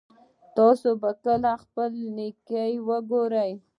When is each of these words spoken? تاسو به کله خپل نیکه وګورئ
تاسو 0.57 0.89
به 1.01 1.11
کله 1.23 1.51
خپل 1.63 1.91
نیکه 2.17 2.63
وګورئ 2.87 3.51